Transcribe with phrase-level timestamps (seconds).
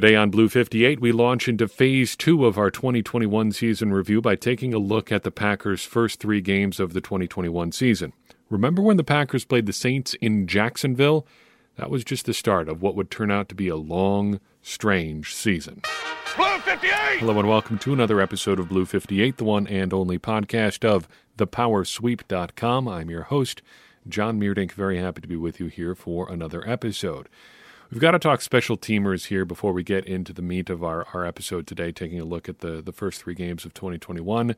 [0.00, 4.36] Today on Blue 58, we launch into phase two of our 2021 season review by
[4.36, 8.12] taking a look at the Packers' first three games of the 2021 season.
[8.48, 11.26] Remember when the Packers played the Saints in Jacksonville?
[11.74, 15.34] That was just the start of what would turn out to be a long, strange
[15.34, 15.82] season.
[16.36, 17.18] Blue 58!
[17.18, 21.08] Hello and welcome to another episode of Blue 58, the one and only podcast of
[21.38, 22.86] thepowersweep.com.
[22.86, 23.62] I'm your host,
[24.06, 24.70] Jon Meerdink.
[24.70, 27.28] Very happy to be with you here for another episode.
[27.90, 31.06] We've got to talk special teamers here before we get into the meat of our,
[31.14, 34.54] our episode today, taking a look at the, the first three games of 2021.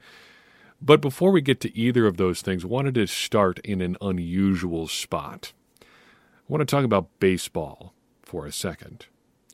[0.83, 4.89] But before we get to either of those things, wanted to start in an unusual
[4.89, 5.53] spot.
[5.81, 5.85] I
[6.49, 9.07] want to talk about baseball for a second,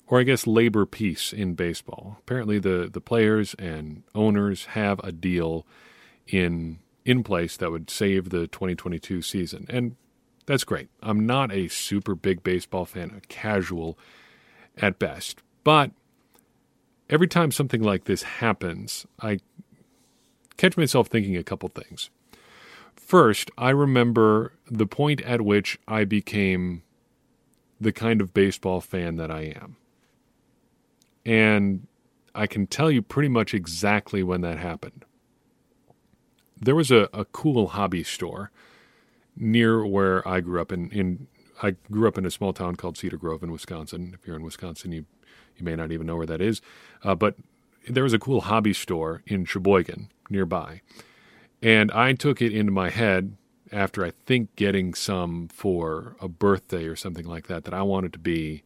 [0.06, 2.16] or I guess labor peace in baseball.
[2.20, 5.66] Apparently, the, the players and owners have a deal
[6.26, 9.64] in in place that would save the 2022 season.
[9.68, 9.94] And
[10.46, 10.88] that's great.
[11.02, 13.98] I'm not a super big baseball fan, a casual
[14.76, 15.42] at best.
[15.64, 15.90] But
[17.10, 19.40] every time something like this happens, I
[20.56, 22.10] catch myself thinking a couple things.
[22.94, 26.82] First, I remember the point at which I became
[27.80, 29.76] the kind of baseball fan that I am.
[31.24, 31.86] And
[32.34, 35.04] I can tell you pretty much exactly when that happened.
[36.58, 38.50] There was a, a cool hobby store
[39.36, 41.26] near where I grew up in, in
[41.62, 44.16] I grew up in a small town called Cedar Grove in Wisconsin.
[44.18, 45.06] If you're in Wisconsin, you
[45.56, 46.60] you may not even know where that is.
[47.02, 47.36] Uh, but
[47.88, 50.80] there was a cool hobby store in Sheboygan nearby,
[51.62, 53.36] and I took it into my head
[53.72, 58.12] after I think getting some for a birthday or something like that that I wanted
[58.12, 58.62] to be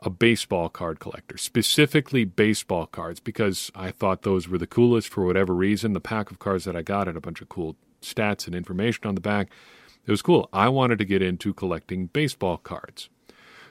[0.00, 5.24] a baseball card collector, specifically baseball cards, because I thought those were the coolest for
[5.26, 5.92] whatever reason.
[5.92, 9.06] The pack of cards that I got had a bunch of cool stats and information
[9.06, 9.50] on the back.
[10.06, 10.48] It was cool.
[10.52, 13.08] I wanted to get into collecting baseball cards.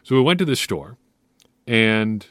[0.04, 0.98] So we went to the store
[1.68, 2.26] and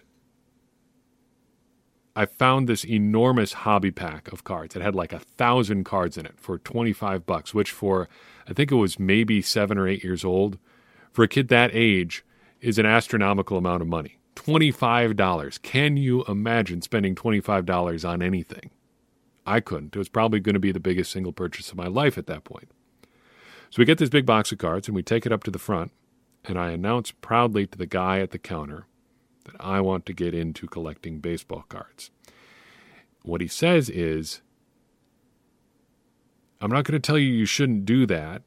[2.16, 4.74] I found this enormous hobby pack of cards.
[4.74, 8.08] It had like a thousand cards in it for 25 bucks, which for,
[8.48, 10.58] I think it was maybe seven or eight years old,
[11.12, 12.24] for a kid that age
[12.60, 14.18] is an astronomical amount of money.
[14.34, 15.62] $25.
[15.62, 18.70] Can you imagine spending $25 on anything?
[19.46, 19.94] I couldn't.
[19.94, 22.42] It was probably going to be the biggest single purchase of my life at that
[22.42, 22.68] point.
[23.70, 25.58] So we get this big box of cards and we take it up to the
[25.58, 25.92] front,
[26.44, 28.86] and I announce proudly to the guy at the counter
[29.44, 32.10] that I want to get into collecting baseball cards.
[33.22, 34.40] What he says is,
[36.60, 38.42] I'm not going to tell you you shouldn't do that,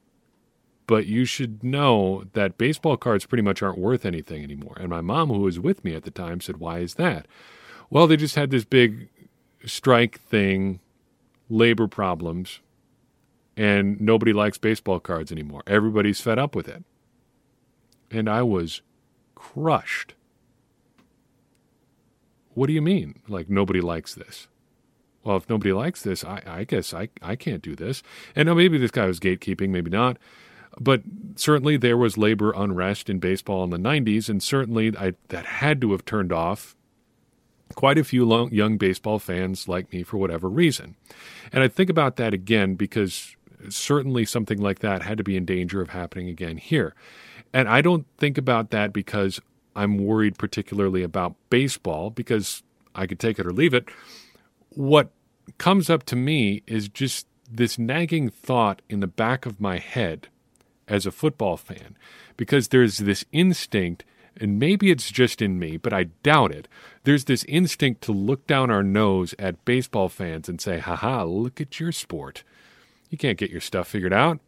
[0.87, 4.75] but you should know that baseball cards pretty much aren't worth anything anymore.
[4.79, 7.27] And my mom, who was with me at the time, said, Why is that?
[7.89, 9.09] Well, they just had this big
[9.65, 10.79] strike thing,
[11.49, 12.59] labor problems,
[13.57, 15.63] and nobody likes baseball cards anymore.
[15.67, 16.83] Everybody's fed up with it.
[18.09, 18.81] And I was
[19.35, 20.15] crushed.
[22.53, 23.21] What do you mean?
[23.27, 24.47] Like, nobody likes this?
[25.23, 28.01] Well, if nobody likes this, I, I guess I, I can't do this.
[28.35, 30.17] And now maybe this guy was gatekeeping, maybe not.
[30.79, 31.01] But
[31.35, 35.81] certainly there was labor unrest in baseball in the 90s, and certainly I, that had
[35.81, 36.75] to have turned off
[37.75, 40.95] quite a few long, young baseball fans like me for whatever reason.
[41.51, 43.35] And I think about that again because
[43.69, 46.93] certainly something like that had to be in danger of happening again here.
[47.53, 49.39] And I don't think about that because
[49.75, 52.63] I'm worried particularly about baseball, because
[52.95, 53.89] I could take it or leave it.
[54.69, 55.11] What
[55.57, 60.27] comes up to me is just this nagging thought in the back of my head
[60.87, 61.97] as a football fan,
[62.37, 64.03] because there's this instinct,
[64.37, 66.67] and maybe it's just in me, but I doubt it.
[67.03, 71.59] There's this instinct to look down our nose at baseball fans and say, haha, look
[71.59, 72.43] at your sport.
[73.11, 74.39] You can't get your stuff figured out.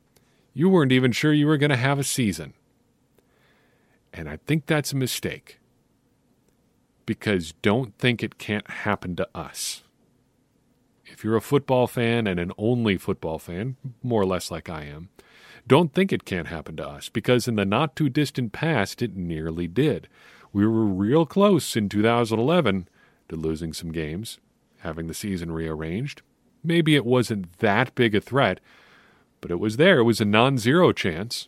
[0.53, 2.53] You weren't even sure you were going to have a season.
[4.13, 5.59] And I think that's a mistake.
[7.05, 9.83] Because don't think it can't happen to us.
[11.05, 14.85] If you're a football fan and an only football fan, more or less like I
[14.85, 15.09] am,
[15.67, 19.17] don't think it can't happen to us because in the not too distant past it
[19.17, 20.07] nearly did.
[20.53, 22.87] We were real close in 2011
[23.27, 24.39] to losing some games,
[24.79, 26.21] having the season rearranged,
[26.63, 28.59] Maybe it wasn't that big a threat,
[29.41, 29.99] but it was there.
[29.99, 31.47] It was a non zero chance.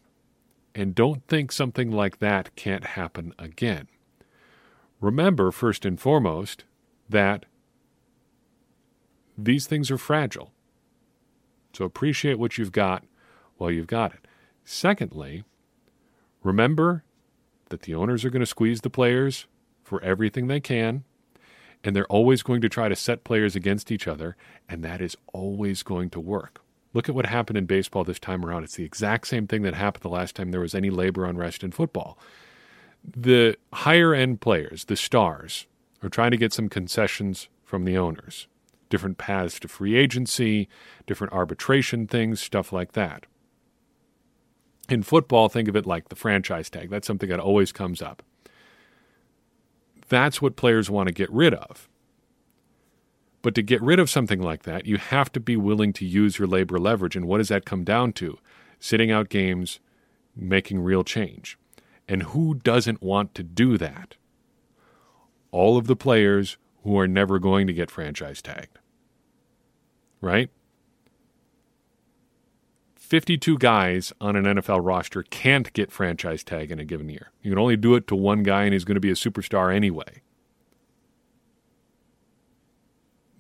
[0.74, 3.88] And don't think something like that can't happen again.
[5.00, 6.66] Remember, first and foremost,
[7.08, 7.46] that
[9.38, 10.52] these things are fragile.
[11.74, 13.06] So appreciate what you've got
[13.58, 14.28] while you've got it.
[14.66, 15.46] Secondly,
[16.44, 17.04] remember
[17.70, 19.48] that the owners are going to squeeze the players
[19.84, 21.04] for everything they can
[21.86, 24.36] and they're always going to try to set players against each other,
[24.68, 26.62] and that is always going to work.
[26.94, 28.64] Look at what happened in baseball this time around.
[28.64, 31.64] It's the exact same thing that happened the last time there was any labor unrest
[31.64, 32.18] in football.
[33.06, 35.68] The higher end players, the stars,
[36.02, 38.48] are trying to get some concessions from the owners.
[38.90, 40.68] Different paths to free agency,
[41.06, 43.28] different arbitration things, stuff like that.
[44.90, 46.90] In football, think of it like the franchise tag.
[46.90, 48.24] That's something that always comes up.
[50.10, 51.90] That's what players want to get rid of.
[53.42, 56.40] But to get rid of something like that, you have to be willing to use
[56.40, 57.16] your labor leverage.
[57.16, 58.40] And what does that come down to?
[58.80, 59.80] Sitting out games,
[60.36, 61.58] making real change.
[62.08, 64.16] And who doesn't want to do that?
[65.52, 68.80] All of the players who are never going to get franchise tagged.
[70.22, 70.50] Right?
[73.06, 77.32] 52 guys on an NFL roster can't get franchise tag in a given year.
[77.44, 79.74] You can only do it to one guy, and he's going to be a superstar
[79.74, 80.24] anyway.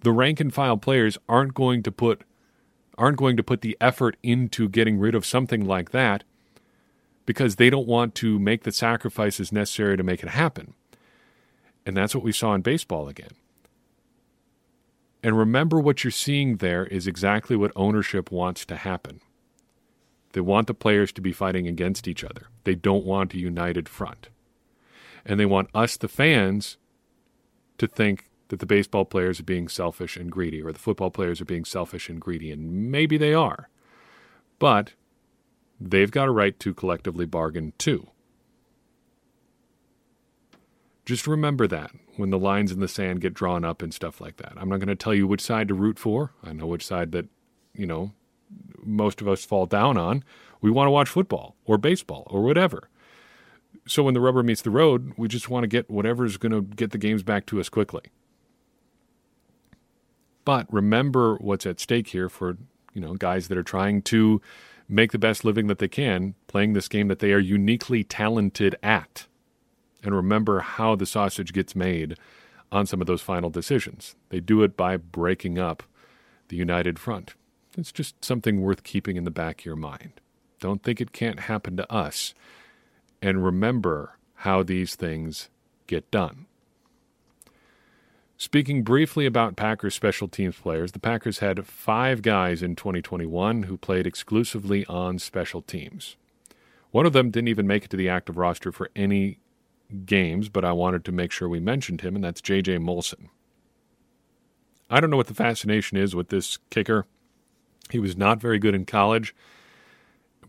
[0.01, 2.21] The rank and file players aren't going to put
[2.97, 6.23] aren't going to put the effort into getting rid of something like that
[7.25, 10.75] because they don't want to make the sacrifices necessary to make it happen.
[11.85, 13.31] And that's what we saw in baseball again.
[15.21, 19.19] And remember what you're seeing there is exactly what ownership wants to happen.
[20.35, 22.47] They want the players to be fighting against each other.
[22.65, 24.27] They don't want a united front.
[25.25, 26.75] And they want us, the fans,
[27.77, 31.39] to think that the baseball players are being selfish and greedy, or the football players
[31.39, 32.51] are being selfish and greedy.
[32.51, 33.69] And maybe they are.
[34.59, 34.91] But
[35.79, 38.07] they've got a right to collectively bargain too.
[41.05, 44.35] Just remember that when the lines in the sand get drawn up and stuff like
[44.35, 44.51] that.
[44.57, 46.33] I'm not going to tell you which side to root for.
[46.43, 47.27] I know which side that,
[47.73, 48.11] you know,
[48.83, 50.23] most of us fall down on.
[50.61, 52.89] We want to watch football or baseball or whatever.
[53.87, 56.61] So when the rubber meets the road, we just want to get whatever's going to
[56.61, 58.03] get the games back to us quickly.
[60.43, 62.57] But remember what's at stake here for,
[62.93, 64.41] you know, guys that are trying to
[64.87, 68.75] make the best living that they can playing this game that they are uniquely talented
[68.83, 69.25] at.
[70.03, 72.17] And remember how the sausage gets made
[72.71, 74.15] on some of those final decisions.
[74.29, 75.83] They do it by breaking up
[76.49, 77.33] the united front.
[77.77, 80.21] It's just something worth keeping in the back of your mind.
[80.59, 82.33] Don't think it can't happen to us.
[83.21, 85.49] And remember how these things
[85.87, 86.45] get done.
[88.37, 93.77] Speaking briefly about Packers special teams players, the Packers had five guys in 2021 who
[93.77, 96.17] played exclusively on special teams.
[96.91, 99.39] One of them didn't even make it to the active roster for any
[100.05, 102.77] games, but I wanted to make sure we mentioned him, and that's J.J.
[102.77, 103.29] Molson.
[104.89, 107.05] I don't know what the fascination is with this kicker.
[107.89, 109.35] He was not very good in college,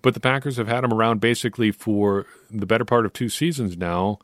[0.02, 3.76] but the Packers have had him around basically for the better part of two seasons
[3.76, 4.18] now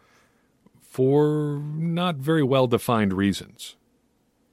[0.80, 3.76] for not very well defined reasons.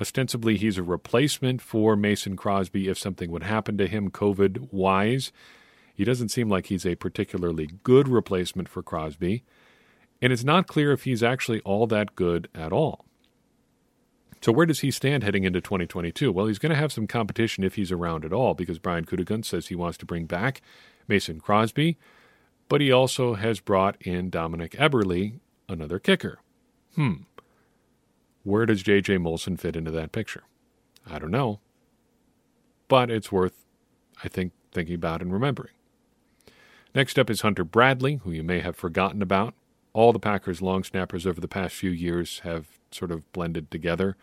[0.02, 5.34] Ostensibly, he's a replacement for Mason Crosby if something would happen to him COVID wise.
[5.94, 9.44] He doesn't seem like he's a particularly good replacement for Crosby,
[10.22, 13.04] and it's not clear if he's actually all that good at all.
[14.42, 16.32] So where does he stand heading into 2022?
[16.32, 19.46] Well, he's going to have some competition if he's around at all because Brian Gutekunst
[19.46, 20.62] says he wants to bring back
[21.08, 21.98] Mason Crosby,
[22.70, 26.40] but he also has brought in Dominik Eberle, another kicker.
[26.96, 27.24] Hmm.
[28.44, 29.18] Where does J.J.
[29.18, 30.44] Molson fit into that picture?
[31.06, 31.60] I don't know.
[32.88, 33.66] But it's worth,
[34.24, 35.74] I think, thinking about and remembering.
[36.96, 39.54] Next up is Hunter Bradley, who you may have forgotten about.
[39.94, 44.16] All the Packers' long snappers over the past few years have sort of blended together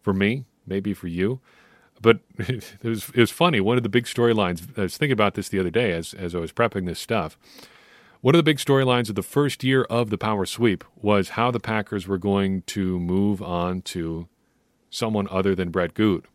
[0.00, 1.40] for me, maybe for you.
[2.00, 3.60] But it was it was funny.
[3.60, 4.78] One of the big storylines.
[4.78, 7.38] I was thinking about this the other day as as I was prepping this stuff.
[8.20, 11.50] One of the big storylines of the first year of the power sweep was how
[11.50, 14.28] the Packers were going to move on to
[14.90, 16.26] someone other than Brett Goode.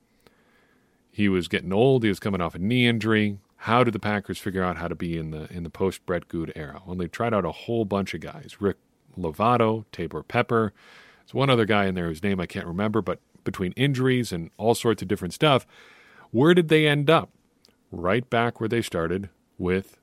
[1.10, 2.04] He was getting old.
[2.04, 3.40] He was coming off a knee injury.
[3.62, 6.28] How did the Packers figure out how to be in the in the post Brett
[6.28, 6.82] Goode era?
[6.86, 8.78] Well, they tried out a whole bunch of guys: Rick
[9.18, 10.74] Lovato, Taybor Pepper,
[11.28, 14.50] there's one other guy in there whose name I can't remember, but between injuries and
[14.56, 15.68] all sorts of different stuff,
[16.32, 17.30] where did they end up?
[17.92, 19.98] Right back where they started with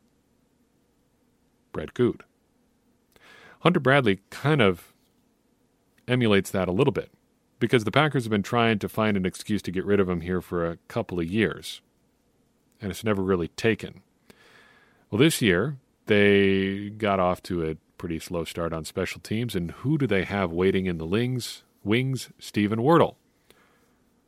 [1.73, 2.25] Brett Goode.
[3.61, 4.93] Hunter Bradley kind of
[6.07, 7.11] emulates that a little bit
[7.59, 10.21] because the Packers have been trying to find an excuse to get rid of him
[10.21, 11.81] here for a couple of years,
[12.83, 14.02] and it's never really taken.
[15.11, 19.55] Well, this year they got off to a pretty slow start on special teams.
[19.55, 21.63] And who do they have waiting in the wings?
[21.83, 23.17] Wings, Steven Wirtel,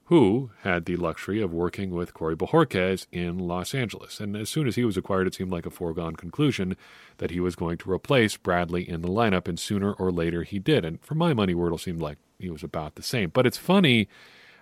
[0.05, 4.21] who had the luxury of working with Corey Bojorquez in Los Angeles.
[4.21, 6.77] And as soon as he was acquired, it seemed like a foregone conclusion
[7.19, 10.59] that he was going to replace Bradley in the lineup, and sooner or later he
[10.59, 10.85] did.
[10.85, 13.31] And for my money, Wirtel seemed like he was about the same.
[13.31, 14.09] But it's funny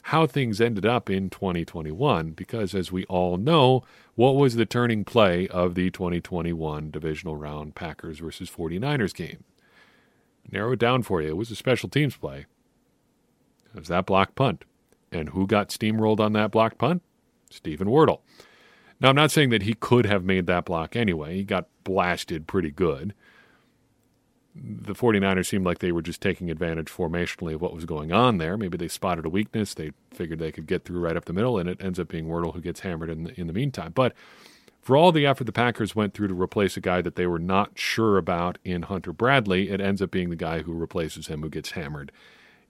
[0.09, 3.83] how things ended up in 2021 because, as we all know,
[4.17, 9.45] what was the turning play of the 2021 divisional round Packers versus 49ers game?
[10.53, 11.29] Narrow it down for you.
[11.29, 12.45] It was a special teams play.
[13.75, 14.67] It was that block punt.
[15.11, 17.03] And who got steamrolled on that block punt?
[17.49, 18.21] Steven Wirtel.
[19.01, 21.37] Now, I'm not saying that he could have made that block anyway.
[21.37, 23.15] He got blasted pretty good.
[24.55, 28.39] The 49ers seemed like they were just taking advantage formationally of what was going on
[28.39, 28.57] there.
[28.57, 29.75] Maybe they spotted a weakness.
[29.75, 32.27] They figured they could get through right up the middle, and it ends up being
[32.27, 33.91] Wirtel who gets hammered in the, in the meantime.
[33.93, 34.15] But
[34.81, 37.39] for all the effort the Packers went through to replace a guy that they were
[37.39, 41.43] not sure about in Hunter Bradley, it ends up being the guy who replaces him
[41.43, 42.13] who gets hammered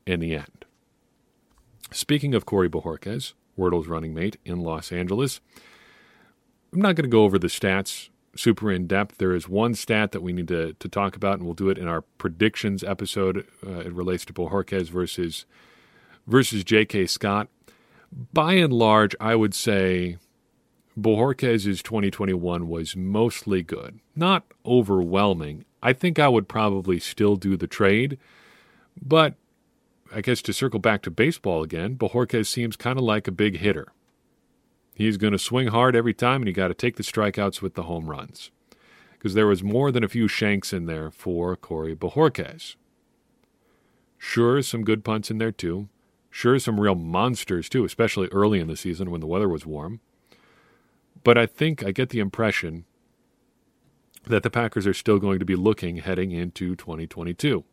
[0.07, 0.65] in the end.
[1.91, 5.41] Speaking of Corey Bojorquez, Wirtel's running mate in Los Angeles,
[6.73, 9.19] I'm not going to go over the stats super in depth.
[9.19, 11.79] There is one stat that we need to, to talk about, and we'll do it
[11.79, 13.47] in our predictions episode.
[13.67, 15.47] Uh, it relates to Bojorquez versus
[16.27, 17.07] versus J.K.
[17.07, 17.49] Scott.
[18.33, 20.19] By and large, I would say
[20.99, 25.65] Bojorquez's 2021 was mostly good, not overwhelming.
[25.83, 28.19] I think I would probably still do the trade,
[29.01, 29.35] but
[30.15, 33.59] I guess to circle back to baseball again, Bojorquez seems kind of like a big
[33.59, 33.89] hitter.
[34.95, 37.75] He's going to swing hard every time, and you got to take the strikeouts with
[37.75, 38.51] the home runs.
[39.13, 42.77] Because there was more than a few shanks in there for Corey Bojorquez.
[44.19, 45.89] Sure, some good punts in there too.
[46.31, 50.01] Sure, some real monsters too, especially early in the season when the weather was warm.
[51.23, 52.85] But I think I get the impression
[54.27, 57.65] that the Packers are still going to be looking heading into 2022.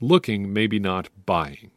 [0.00, 1.70] Looking, maybe not buying.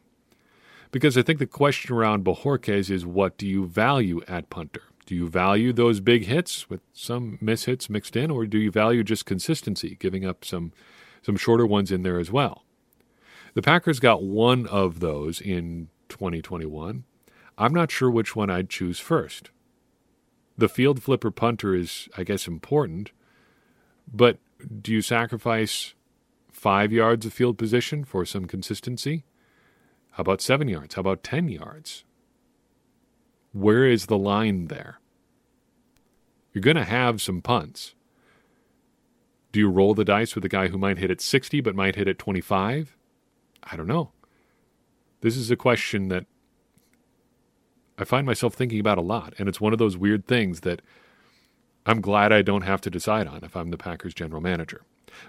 [0.91, 4.81] Because I think the question around Bojorquez is what do you value at punter?
[5.05, 8.71] Do you value those big hits with some miss hits mixed in, or do you
[8.71, 10.71] value just consistency, giving up some
[11.21, 12.63] some shorter ones in there as well?
[13.53, 17.03] The Packers got one of those in 2021.
[17.57, 19.49] I'm not sure which one I'd choose first.
[20.57, 23.11] The field flipper punter is, I guess, important,
[24.11, 24.37] but
[24.81, 25.93] do you sacrifice
[26.51, 29.23] five yards of field position for some consistency?
[30.11, 30.95] How about seven yards?
[30.95, 32.03] How about 10 yards?
[33.51, 34.99] Where is the line there?
[36.53, 37.95] You're going to have some punts.
[39.51, 41.95] Do you roll the dice with a guy who might hit at 60 but might
[41.95, 42.95] hit at 25?
[43.63, 44.11] I don't know.
[45.21, 46.25] This is a question that
[47.97, 50.81] I find myself thinking about a lot, and it's one of those weird things that
[51.85, 54.83] I'm glad I don't have to decide on if I'm the Packers general manager.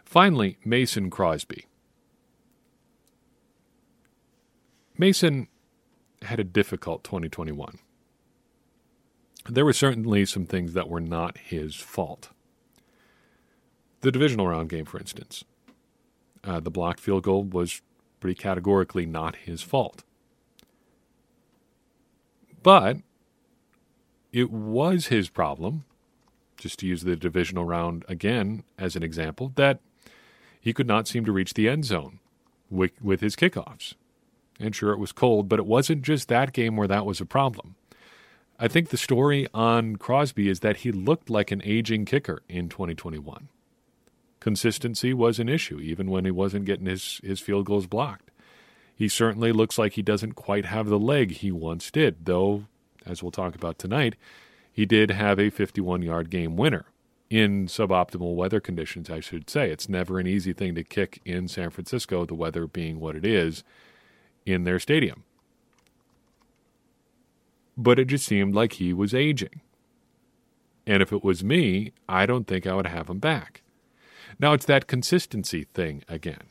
[0.05, 1.67] Finally, Mason Crosby.
[5.00, 5.49] Mason
[6.21, 7.78] had a difficult 2021.
[9.49, 12.28] There were certainly some things that were not his fault.
[14.02, 15.42] The divisional round game, for instance,
[16.45, 17.80] uh, the blocked field goal was
[18.21, 20.04] pretty categorically not his fault.
[22.62, 22.99] But
[24.33, 25.85] it was his problem,
[26.59, 29.80] just to use the divisional round again as an example, that
[30.61, 32.19] he could not seem to reach the end zone
[32.69, 33.95] with, with his kickoffs.
[34.61, 37.26] And sure, it was cold, but it wasn't just that game where that was a
[37.26, 37.76] problem.
[38.59, 42.69] I think the story on Crosby is that he looked like an aging kicker in
[42.69, 43.49] 2021.
[44.38, 48.31] Consistency was an issue, even when he wasn't getting his, his field goals blocked.
[48.95, 52.67] He certainly looks like he doesn't quite have the leg he once did, though,
[53.07, 54.14] as we'll talk about tonight,
[54.71, 56.85] he did have a 51 yard game winner
[57.31, 59.71] in suboptimal weather conditions, I should say.
[59.71, 63.25] It's never an easy thing to kick in San Francisco, the weather being what it
[63.25, 63.64] is
[64.47, 65.25] in their stadium.
[67.77, 69.61] But it just seemed like he was aging.
[70.87, 73.63] And if it was me, I don't think I would have him back.
[74.39, 76.45] Now it's that consistency thing again.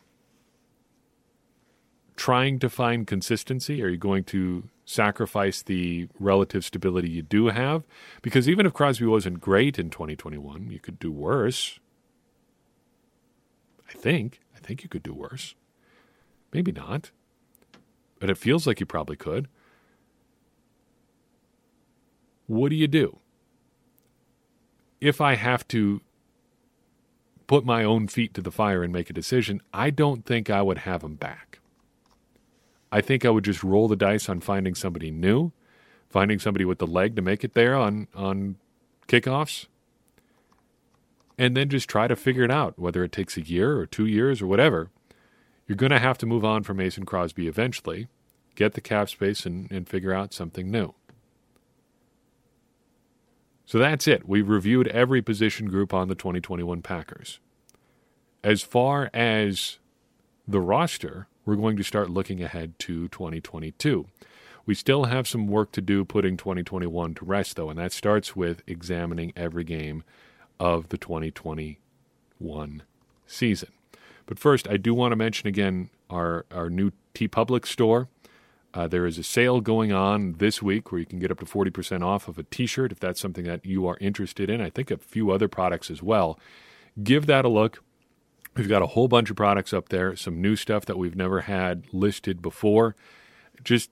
[2.15, 7.83] Trying to find consistency, are you going to sacrifice the relative stability you do have?
[8.21, 11.79] Because even if Crosby wasn't great in 2021, you could do worse.
[13.87, 14.41] I think.
[14.55, 15.55] I think you could do worse.
[16.51, 17.11] Maybe not
[18.19, 19.47] but it feels like you probably could.
[22.47, 23.19] What do you do?
[24.99, 26.01] If I have to
[27.47, 30.61] put my own feet to the fire and make a decision, I don't think I
[30.61, 31.59] would have him back.
[32.91, 35.51] I think I would just roll the dice on finding somebody new,
[36.09, 38.55] finding somebody with the leg to make it there on, on
[39.07, 39.67] kickoffs,
[41.37, 44.05] and then just try to figure it out, whether it takes a year or two
[44.05, 44.89] years or whatever.
[45.69, 48.07] You're going to have to move on from Mason Crosby eventually,
[48.55, 50.95] get the cap space, and, and figure out something new.
[53.67, 54.27] So that's it.
[54.27, 57.39] We've reviewed every position group on the 2021 Packers.
[58.43, 59.77] As far as
[60.47, 64.07] the roster, we're going to start looking ahead to 2022.
[64.65, 68.35] We still have some work to do putting 2021 to rest, though, and that starts
[68.35, 70.03] with examining every game
[70.59, 72.81] of the 2021
[73.27, 73.69] season.
[74.29, 78.09] But first, I do want to mention again our, our new TeePublic store.
[78.75, 81.47] Uh, there is a sale going on this week where you can get up to
[81.47, 84.61] 40% off of a t shirt if that's something that you are interested in.
[84.61, 86.39] I think a few other products as well.
[87.01, 87.83] Give that a look.
[88.55, 91.41] We've got a whole bunch of products up there, some new stuff that we've never
[91.41, 92.95] had listed before.
[93.63, 93.89] Just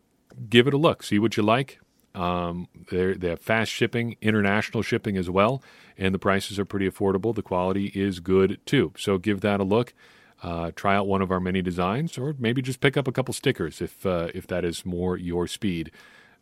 [0.50, 1.79] give it a look, see what you like.
[2.13, 5.63] Um, they have fast shipping, international shipping as well,
[5.98, 7.34] and the prices are pretty affordable.
[7.34, 8.94] The quality is good too.
[8.98, 9.96] So give that a look.
[10.44, 13.34] Uh, try out one of our many designs, or maybe just pick up a couple
[13.34, 15.91] stickers if uh, if that is more your speed.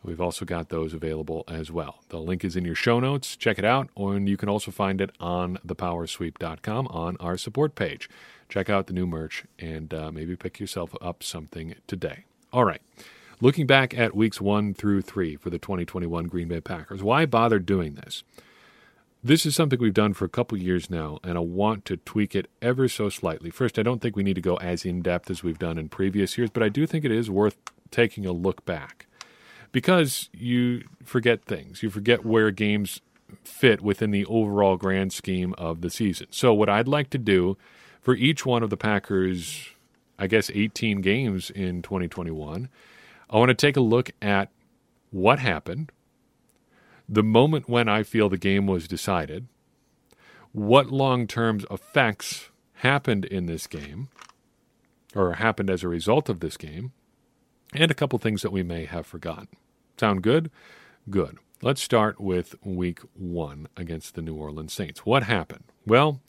[0.03, 2.03] We've also got those available as well.
[2.09, 3.35] The link is in your show notes.
[3.35, 8.07] Check it out, and you can also find it on thepowersweep.com on our support page.
[8.47, 12.25] Check out the new merch and uh, maybe pick yourself up something today.
[12.53, 12.81] All right.
[13.41, 17.59] Looking back at weeks one through three for the 2021 Green Bay Packers, why bother
[17.59, 18.23] doing this?
[19.25, 22.35] This is something we've done for a couple years now, and I want to tweak
[22.35, 23.49] it ever so slightly.
[23.49, 25.89] First, I don't think we need to go as in depth as we've done in
[25.89, 27.57] previous years, but I do think it is worth
[27.89, 29.07] taking a look back
[29.71, 31.81] because you forget things.
[31.81, 33.01] You forget where games
[33.43, 36.27] fit within the overall grand scheme of the season.
[36.29, 37.57] So, what I'd like to do
[38.01, 39.69] for each one of the Packers,
[40.19, 42.69] I guess, 18 games in 2021
[43.27, 44.51] I want to take a look at
[45.09, 45.91] what happened,
[47.07, 49.47] the moment when I feel the game was decided,
[50.51, 54.09] what long term effects happened in this game,
[55.13, 56.91] or happened as a result of this game,
[57.73, 59.49] and a couple things that we may have forgotten.
[59.97, 60.51] Sound good?
[61.09, 61.37] Good.
[61.61, 65.05] Let's start with week one against the New Orleans Saints.
[65.05, 65.63] What happened?
[65.85, 66.21] Well,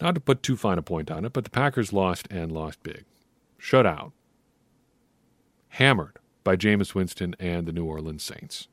[0.00, 2.82] not to put too fine a point on it, but the Packers lost and lost
[2.82, 3.04] big.
[3.58, 4.12] Shut out.
[5.70, 8.68] Hammered by Jameis Winston and the New Orleans Saints.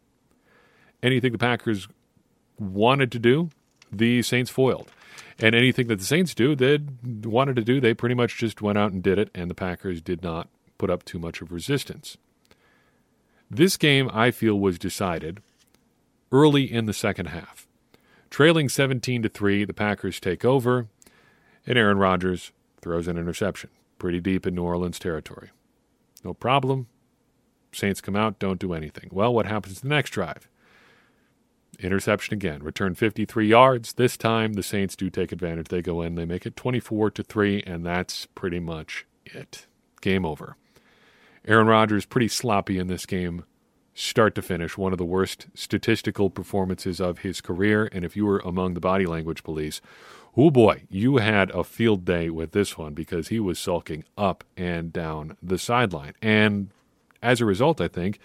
[1.03, 1.87] Anything the Packers
[2.59, 3.49] wanted to do,
[3.91, 4.91] the Saints foiled.
[5.39, 6.79] And anything that the Saints do, they
[7.23, 10.01] wanted to do, they pretty much just went out and did it, and the Packers
[10.01, 12.17] did not put up too much of resistance.
[13.49, 15.41] This game, I feel, was decided
[16.31, 17.67] early in the second half.
[18.29, 20.87] Trailing 17 to 3, the Packers take over,
[21.65, 25.49] and Aaron Rodgers throws an interception pretty deep in New Orleans territory.
[26.23, 26.87] No problem.
[27.71, 29.09] Saints come out, don't do anything.
[29.11, 30.47] Well, what happens the next drive?
[31.79, 32.63] Interception again.
[32.63, 33.93] Return 53 yards.
[33.93, 35.67] This time the Saints do take advantage.
[35.67, 39.67] They go in, they make it 24 to 3, and that's pretty much it.
[40.01, 40.55] Game over.
[41.47, 43.45] Aaron Rodgers pretty sloppy in this game,
[43.93, 44.77] start to finish.
[44.77, 47.89] One of the worst statistical performances of his career.
[47.91, 49.79] And if you were among the body language police,
[50.35, 54.43] oh boy, you had a field day with this one because he was sulking up
[54.57, 56.13] and down the sideline.
[56.21, 56.69] And
[57.21, 58.19] as a result, I think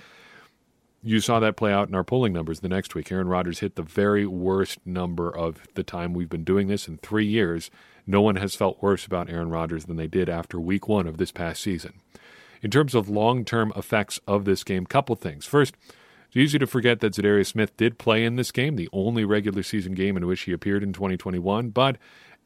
[1.02, 3.10] you saw that play out in our polling numbers the next week.
[3.10, 6.98] Aaron Rodgers hit the very worst number of the time we've been doing this in
[6.98, 7.70] three years.
[8.06, 11.18] No one has felt worse about Aaron Rodgers than they did after week one of
[11.18, 11.94] this past season.
[12.62, 15.44] In terms of long term effects of this game, couple things.
[15.46, 15.74] First,
[16.28, 19.62] it's easy to forget that Za'Darius Smith did play in this game, the only regular
[19.62, 21.98] season game in which he appeared in 2021, but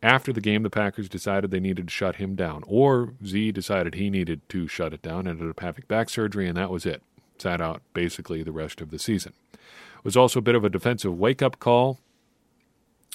[0.02, 3.94] after the game, the Packers decided they needed to shut him down, or Z decided
[3.94, 7.02] he needed to shut it down, ended up having back surgery, and that was it.
[7.38, 9.32] Sat out basically the rest of the season.
[9.52, 11.98] It was also a bit of a defensive wake up call.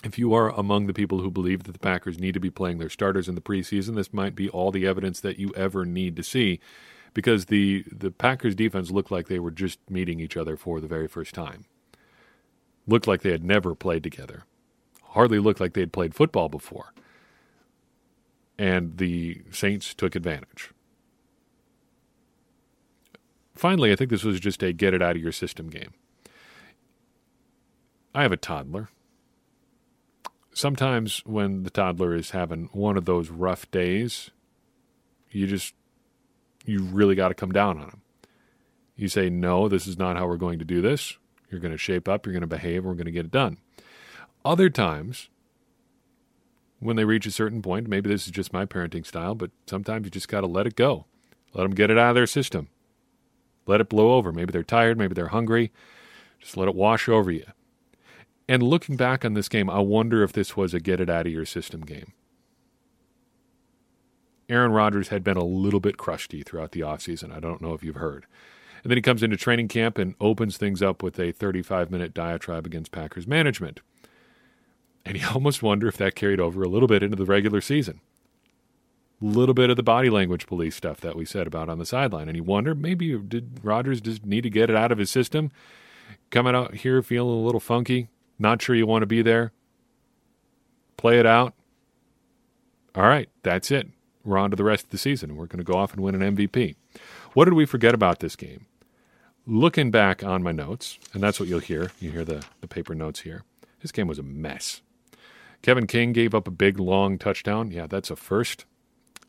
[0.03, 2.79] If you are among the people who believe that the Packers need to be playing
[2.79, 6.15] their starters in the preseason, this might be all the evidence that you ever need
[6.15, 6.59] to see
[7.13, 10.87] because the, the Packers defense looked like they were just meeting each other for the
[10.87, 11.65] very first time.
[12.87, 14.45] Looked like they had never played together
[15.11, 16.93] hardly looked like they had played football before.
[18.57, 20.71] And the Saints took advantage.
[23.61, 25.93] Finally, I think this was just a get it out of your system game.
[28.15, 28.89] I have a toddler.
[30.51, 34.31] Sometimes when the toddler is having one of those rough days,
[35.29, 35.75] you just,
[36.65, 38.01] you really got to come down on him.
[38.95, 41.15] You say, no, this is not how we're going to do this.
[41.51, 43.59] You're going to shape up, you're going to behave, we're going to get it done.
[44.43, 45.29] Other times,
[46.79, 50.05] when they reach a certain point, maybe this is just my parenting style, but sometimes
[50.05, 51.05] you just got to let it go.
[51.53, 52.67] Let them get it out of their system.
[53.65, 54.31] Let it blow over.
[54.31, 55.71] Maybe they're tired, maybe they're hungry.
[56.39, 57.45] Just let it wash over you.
[58.47, 61.27] And looking back on this game, I wonder if this was a get it out
[61.27, 62.13] of your system game.
[64.49, 67.33] Aaron Rodgers had been a little bit crusty throughout the offseason.
[67.33, 68.25] I don't know if you've heard.
[68.83, 72.13] And then he comes into training camp and opens things up with a 35 minute
[72.13, 73.79] diatribe against Packers management.
[75.05, 78.01] And you almost wonder if that carried over a little bit into the regular season.
[79.21, 82.27] Little bit of the body language police stuff that we said about on the sideline.
[82.27, 85.51] And you wonder maybe did Rodgers just need to get it out of his system?
[86.29, 88.07] Coming out here feeling a little funky,
[88.39, 89.51] not sure you want to be there.
[90.97, 91.53] Play it out.
[92.95, 93.87] All right, that's it.
[94.23, 95.35] We're on to the rest of the season.
[95.35, 96.75] We're going to go off and win an MVP.
[97.33, 98.65] What did we forget about this game?
[99.45, 101.91] looking back on my notes, and that's what you'll hear.
[101.99, 103.43] You hear the, the paper notes here.
[103.81, 104.81] This game was a mess.
[105.61, 107.71] Kevin King gave up a big, long touchdown.
[107.71, 108.65] Yeah, that's a first.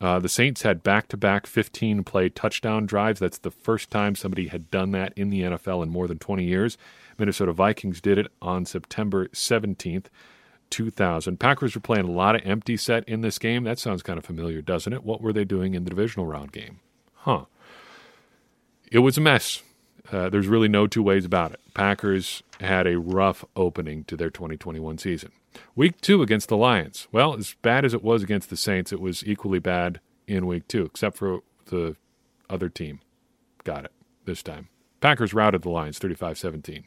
[0.02, 3.20] Uh, the Saints had back to back 15 play touchdown drives.
[3.20, 6.42] That's the first time somebody had done that in the NFL in more than 20
[6.42, 6.76] years.
[7.18, 10.06] Minnesota Vikings did it on September 17th,
[10.70, 11.38] 2000.
[11.38, 13.62] Packers were playing a lot of empty set in this game.
[13.62, 15.04] That sounds kind of familiar, doesn't it?
[15.04, 16.80] What were they doing in the divisional round game?
[17.14, 17.44] Huh.
[18.90, 19.62] It was a mess.
[20.10, 21.60] Uh, there's really no two ways about it.
[21.74, 25.30] Packers had a rough opening to their 2021 season.
[25.76, 27.06] Week two against the Lions.
[27.12, 30.66] Well, as bad as it was against the Saints, it was equally bad in week
[30.68, 31.96] two, except for the
[32.48, 33.00] other team.
[33.64, 33.92] Got it
[34.24, 34.68] this time.
[35.00, 36.84] Packers routed the Lions 35 17.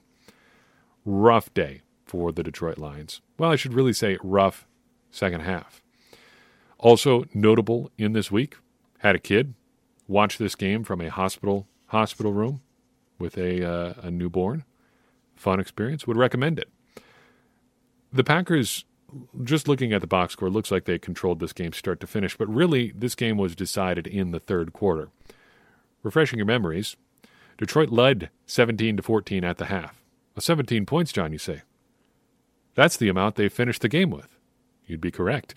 [1.05, 3.21] Rough day for the Detroit Lions.
[3.37, 4.65] Well, I should really say rough
[5.11, 5.81] second half.
[6.77, 8.57] Also notable in this week,
[8.99, 9.53] had a kid
[10.07, 12.61] watch this game from a hospital hospital room
[13.19, 14.63] with a uh, a newborn.
[15.35, 16.07] Fun experience.
[16.07, 16.69] Would recommend it.
[18.11, 18.85] The Packers,
[19.43, 22.37] just looking at the box score, looks like they controlled this game start to finish,
[22.37, 25.09] but really this game was decided in the third quarter.
[26.03, 26.95] Refreshing your memories,
[27.57, 30.01] Detroit led 17 to 14 at the half.
[30.37, 31.61] 17 points, John, you say.
[32.73, 34.37] That's the amount they finished the game with.
[34.85, 35.55] You'd be correct.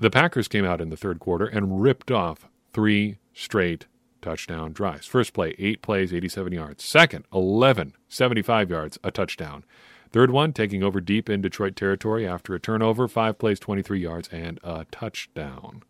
[0.00, 3.86] The Packers came out in the third quarter and ripped off three straight
[4.20, 5.06] touchdown drives.
[5.06, 6.84] First play, eight plays, 87 yards.
[6.84, 9.64] Second, 11, 75 yards, a touchdown.
[10.10, 14.28] Third one, taking over deep in Detroit territory after a turnover, five plays, 23 yards,
[14.32, 15.82] and a touchdown.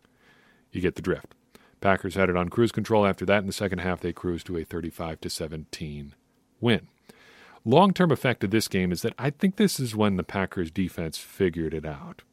[0.71, 1.35] You get the drift.
[1.81, 3.39] Packers had it on cruise control after that.
[3.39, 6.15] In the second half, they cruised to a 35 to 17
[6.59, 6.87] win.
[7.65, 10.71] Long term effect of this game is that I think this is when the Packers
[10.71, 12.23] defense figured it out.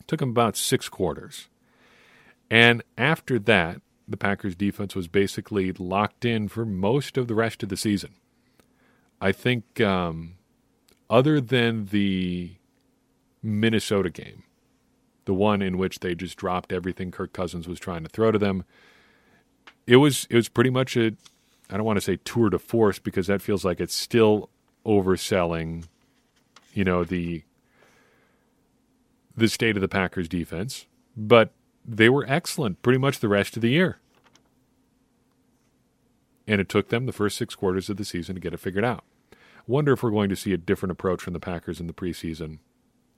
[0.00, 1.48] It took them about six quarters.
[2.50, 3.80] And after that,
[4.12, 8.14] the Packers defense was basically locked in for most of the rest of the season.
[9.20, 10.34] I think um,
[11.10, 12.52] other than the
[13.42, 14.44] Minnesota game,
[15.24, 18.38] the one in which they just dropped everything Kirk Cousins was trying to throw to
[18.38, 18.64] them,
[19.86, 21.12] it was it was pretty much a
[21.70, 24.50] I don't want to say tour de force because that feels like it's still
[24.84, 25.86] overselling,
[26.74, 27.44] you know, the
[29.36, 31.52] the state of the Packers defense, but
[31.84, 33.98] they were excellent pretty much the rest of the year.
[36.46, 38.84] And it took them the first six quarters of the season to get it figured
[38.84, 39.04] out.
[39.66, 42.58] Wonder if we're going to see a different approach from the Packers in the preseason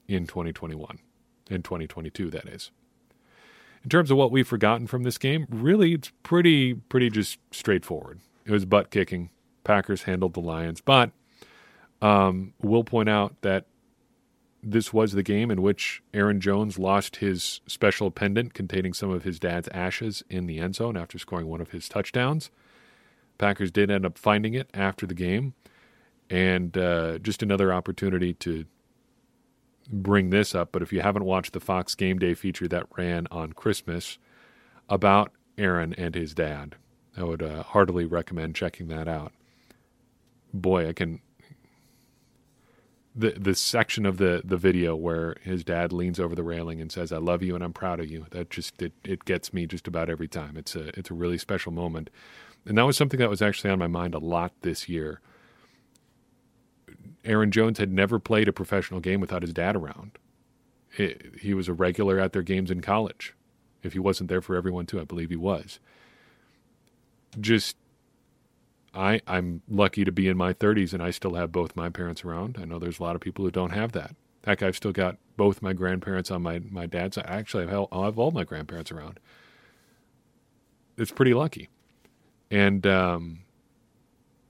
[0.07, 0.99] in 2021,
[1.49, 2.71] in 2022, that is.
[3.83, 8.19] In terms of what we've forgotten from this game, really, it's pretty, pretty just straightforward.
[8.45, 9.29] It was butt kicking.
[9.63, 11.11] Packers handled the Lions, but
[12.01, 13.65] um, we'll point out that
[14.61, 19.23] this was the game in which Aaron Jones lost his special pendant containing some of
[19.23, 22.49] his dad's ashes in the end zone after scoring one of his touchdowns.
[23.37, 25.53] Packers did end up finding it after the game
[26.29, 28.65] and uh, just another opportunity to
[29.91, 30.71] bring this up.
[30.71, 34.17] But if you haven't watched the Fox Game Day feature that ran on Christmas
[34.89, 36.75] about Aaron and his dad,
[37.17, 39.31] I would uh, heartily recommend checking that out.
[40.53, 41.21] Boy, I can.
[43.17, 46.91] The the section of the, the video where his dad leans over the railing and
[46.91, 49.65] says, "I love you and I'm proud of you." That just it, it gets me
[49.67, 50.57] just about every time.
[50.57, 52.09] It's a it's a really special moment,
[52.65, 55.21] and that was something that was actually on my mind a lot this year
[57.25, 60.11] Aaron Jones had never played a professional game without his dad around.
[61.41, 63.33] He was a regular at their games in college.
[63.83, 65.79] If he wasn't there for everyone too, I believe he was.
[67.39, 67.75] Just
[68.93, 72.23] I I'm lucky to be in my 30s and I still have both my parents
[72.23, 72.57] around.
[72.61, 74.15] I know there's a lot of people who don't have that.
[74.45, 77.17] Heck, I've still got both my grandparents on my my dad's.
[77.17, 79.19] Actually, I have, I have all my grandparents around.
[80.97, 81.67] It's pretty lucky,
[82.55, 83.39] and um,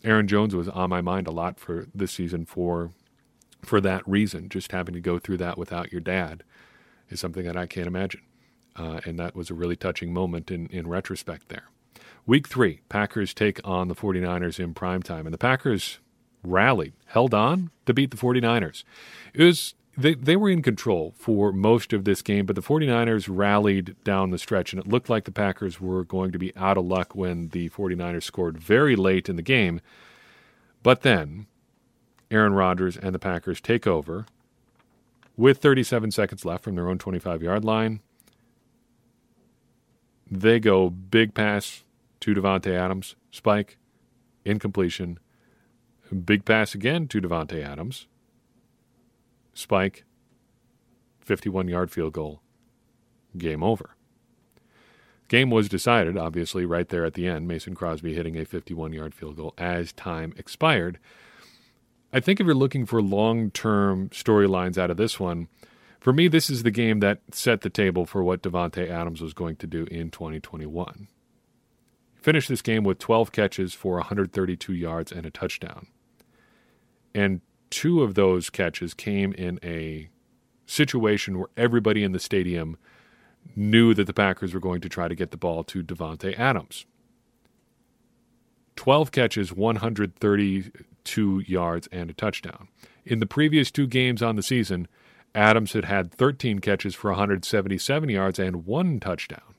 [0.03, 2.91] Aaron Jones was on my mind a lot for this season for
[3.63, 4.47] for that reason.
[4.47, 6.43] Just having to go through that without your dad
[7.09, 8.21] is something that I can't imagine.
[8.75, 11.63] Uh, and that was a really touching moment in, in retrospect there.
[12.27, 15.25] Week three, Packers take on the 49ers in prime time.
[15.25, 15.97] And the Packers
[16.43, 18.83] rallied, held on to beat the 49ers.
[19.33, 23.27] It was they, they were in control for most of this game, but the 49ers
[23.29, 26.77] rallied down the stretch, and it looked like the Packers were going to be out
[26.77, 29.79] of luck when the 49ers scored very late in the game.
[30.84, 31.47] But then
[32.29, 34.25] Aaron Rodgers and the Packers take over
[35.38, 38.01] with 37 seconds left from their own 25 yard line.
[40.29, 41.84] They go big pass
[42.21, 43.77] to Davante Adams, spike,
[44.43, 45.19] incompletion,
[46.25, 48.08] big pass again to Davante Adams
[49.55, 50.03] spike,
[51.21, 52.41] 51 yard field goal,
[53.35, 53.95] game over.
[55.27, 57.47] Game was decided, obviously, right there at the end.
[57.47, 60.99] Mason Crosby hitting a 51 yard field goal as time expired.
[62.13, 65.47] I think if you're looking for long term storylines out of this one,
[65.99, 69.33] for me, this is the game that set the table for what Davante Adams was
[69.33, 71.07] going to do in 2021.
[72.13, 75.87] He finished this game with 12 catches for 132 yards and a touchdown.
[77.15, 80.10] And two of those catches came in a
[80.65, 82.78] situation where everybody in the stadium
[83.56, 86.86] knew that the Packers were going to try to get the ball to Davante Adams.
[88.75, 92.67] 12 catches, 132 yards, and a touchdown.
[93.06, 94.88] In the previous two games on the season,
[95.34, 99.56] Adams had had 13 catches for 177 yards and one touchdown.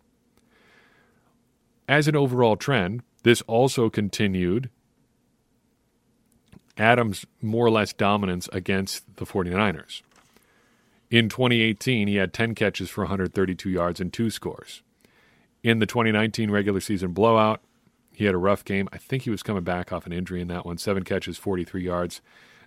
[1.88, 4.71] As an overall trend, this also continued
[6.77, 10.03] Adams' more or less dominance against the 49ers.
[11.11, 14.83] In 2018, he had 10 catches for 132 yards and two scores.
[15.62, 17.61] In the 2019 regular season blowout,
[18.12, 18.89] he had a rough game.
[18.93, 20.79] I think he was coming back off an injury in that one.
[20.79, 22.21] Seven catches, 43 yards.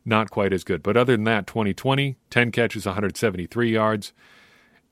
[0.06, 0.82] Not quite as good.
[0.82, 4.14] But other than that, 2020, 10 catches, 173 yards.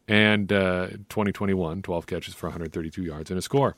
[0.08, 3.76] And uh, 2021, 12 catches for 132 yards and a score.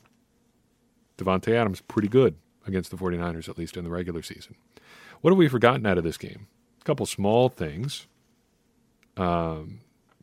[1.18, 4.54] Davante Adams, pretty good against the 49ers, at least in the regular season.
[5.20, 6.46] What have we forgotten out of this game?
[6.80, 8.06] A couple small things.
[9.16, 9.80] Um,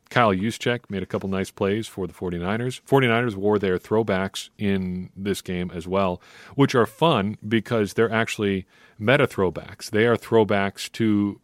[0.10, 2.82] Kyle Juszczyk made a couple nice plays for the 49ers.
[2.88, 6.22] 49ers wore their throwbacks in this game as well,
[6.56, 8.66] which are fun because they're actually
[8.98, 9.90] meta throwbacks.
[9.90, 11.40] They are throwbacks to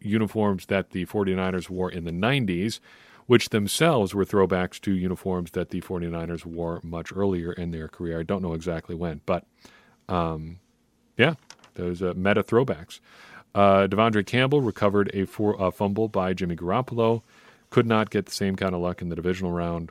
[0.00, 2.80] uniforms that the 49ers wore in the 90s,
[3.26, 8.20] which themselves were throwbacks to uniforms that the 49ers wore much earlier in their career.
[8.20, 9.44] I don't know exactly when, but
[10.08, 10.58] um,
[11.16, 11.34] yeah,
[11.74, 13.00] those uh, meta throwbacks.
[13.54, 17.22] Uh, De'Vondre Campbell recovered a, for, a fumble by Jimmy Garoppolo.
[17.70, 19.90] Could not get the same kind of luck in the divisional round,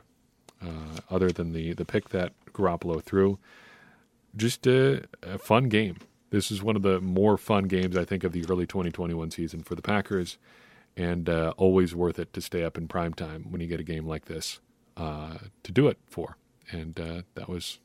[0.62, 3.38] uh, other than the the pick that Garoppolo threw.
[4.36, 5.96] Just a, a, fun game.
[6.30, 9.62] This is one of the more fun games I think of the early 2021 season
[9.62, 10.38] for the Packers,
[10.96, 13.84] and uh, always worth it to stay up in prime time when you get a
[13.84, 14.60] game like this
[14.96, 16.36] uh, to do it for.
[16.70, 17.78] And uh, that was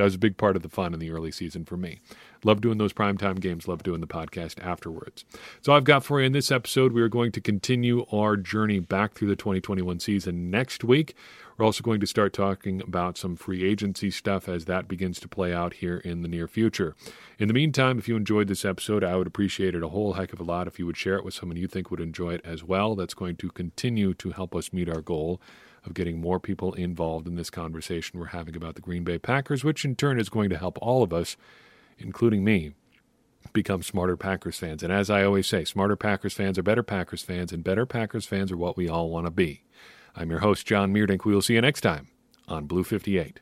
[0.00, 2.00] that was a big part of the fun in the early season for me.
[2.42, 5.26] Love doing those primetime games, love doing the podcast afterwards.
[5.60, 8.78] So, I've got for you in this episode, we are going to continue our journey
[8.78, 11.14] back through the 2021 season next week.
[11.58, 15.28] We're also going to start talking about some free agency stuff as that begins to
[15.28, 16.96] play out here in the near future.
[17.38, 20.32] In the meantime, if you enjoyed this episode, I would appreciate it a whole heck
[20.32, 22.40] of a lot if you would share it with someone you think would enjoy it
[22.42, 22.94] as well.
[22.94, 25.42] That's going to continue to help us meet our goal
[25.84, 29.64] of getting more people involved in this conversation we're having about the Green Bay Packers,
[29.64, 31.36] which in turn is going to help all of us,
[31.98, 32.72] including me,
[33.52, 34.82] become smarter Packers fans.
[34.82, 38.26] And as I always say, smarter Packers fans are better Packers fans, and better Packers
[38.26, 39.62] fans are what we all want to be.
[40.14, 41.24] I'm your host, Jon Meerdink.
[41.24, 42.08] We will see you next time
[42.48, 43.40] on Blue 58.